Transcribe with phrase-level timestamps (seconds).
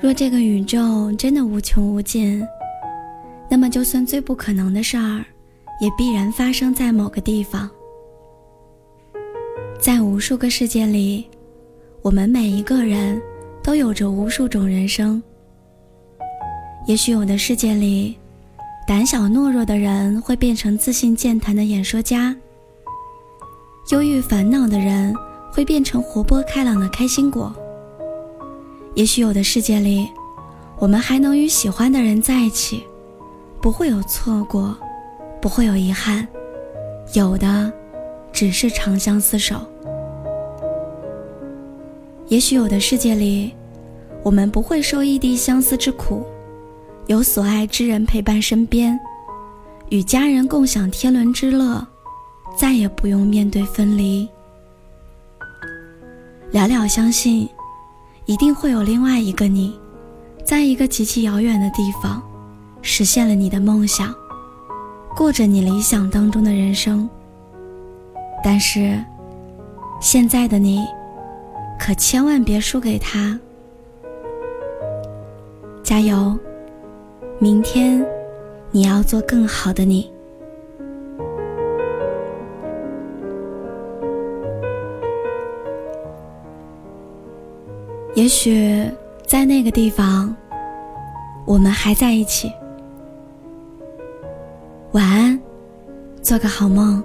[0.00, 2.40] 若这个宇宙真的无穷无尽，
[3.50, 5.24] 那么就算最不可能的事儿，
[5.80, 7.68] 也必然发生在某个地方。
[9.80, 11.26] 在无数个世界里，
[12.00, 13.20] 我们每一个人
[13.60, 15.20] 都有着无数种人生。
[16.86, 18.16] 也许有的世界里，
[18.86, 22.32] 胆小懦弱的人会变成自信健谈的演说家；
[23.90, 25.12] 忧郁烦恼的人
[25.52, 27.52] 会变成活泼开朗的开心果。
[28.98, 30.10] 也许有的世界里，
[30.76, 32.82] 我们还能与喜欢的人在一起，
[33.62, 34.76] 不会有错过，
[35.40, 36.26] 不会有遗憾，
[37.14, 37.72] 有的。
[38.32, 39.56] 只是长相厮守。
[42.26, 43.52] 也许有的世界里，
[44.24, 46.26] 我们不会受异地相思之苦，
[47.06, 48.98] 有所爱之人陪伴身边，
[49.90, 51.86] 与家人共享天伦之乐，
[52.56, 54.28] 再也不用面对分离。
[56.50, 57.48] 了了相信，
[58.28, 59.80] 一定会有另外一个你，
[60.44, 62.22] 在一个极其遥远的地方，
[62.82, 64.14] 实现了你的梦想，
[65.16, 67.08] 过着你理想当中的人生。
[68.44, 69.02] 但是，
[69.98, 70.84] 现在的你，
[71.80, 73.40] 可千万别输给他。
[75.82, 76.38] 加油，
[77.38, 78.06] 明天
[78.70, 80.12] 你要做更好的你。
[88.18, 88.84] 也许
[89.24, 90.34] 在那个地方，
[91.46, 92.52] 我们还在一起。
[94.90, 95.40] 晚安，
[96.20, 97.00] 做个好梦。